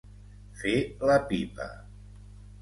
[0.61, 0.73] Fer
[1.09, 1.69] la pipa.